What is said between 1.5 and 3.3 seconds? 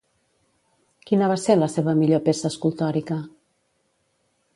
la seva millor peça escultòrica?